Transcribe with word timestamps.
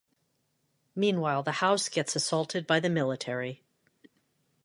Meanwhile, 0.95 1.43
the 1.43 1.51
House 1.61 1.87
gets 1.87 2.15
assaulted 2.15 2.65
by 2.65 2.79
the 2.79 2.89
military. 2.89 3.61